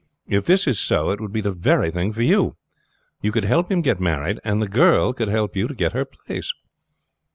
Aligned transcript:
If 0.27 0.47
this 0.47 0.65
is 0.65 0.79
so 0.79 1.11
it 1.11 1.21
would 1.21 1.31
be 1.31 1.41
the 1.41 1.51
very 1.51 1.91
thing 1.91 2.11
for 2.11 2.23
you. 2.23 2.55
You 3.21 3.31
could 3.31 3.43
help 3.43 3.71
him 3.71 3.83
to 3.83 3.85
get 3.85 3.99
married, 4.01 4.39
and 4.43 4.59
the 4.59 4.67
girl 4.67 5.13
could 5.13 5.27
help 5.27 5.55
you 5.55 5.67
to 5.67 5.75
get 5.75 5.91
her 5.93 6.05
place." 6.05 6.51